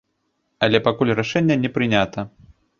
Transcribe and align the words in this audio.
Але 0.67 0.81
пакуль 0.87 1.13
рашэнне 1.21 1.61
не 1.67 1.73
прынята. 1.79 2.29